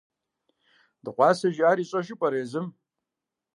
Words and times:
Дыгъуасэ 1.03 1.47
жиӀар 1.55 1.77
ищӀэжу 1.83 2.15
пӀэрэ 2.19 2.37
езым? 2.43 2.67